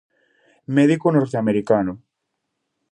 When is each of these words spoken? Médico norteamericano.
Médico 0.77 1.07
norteamericano. 1.15 1.93